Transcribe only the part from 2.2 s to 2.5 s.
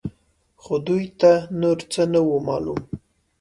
وو